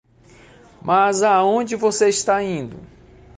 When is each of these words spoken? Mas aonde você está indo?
Mas 0.81 1.21
aonde 1.21 1.75
você 1.75 2.09
está 2.09 2.41
indo? 2.41 2.79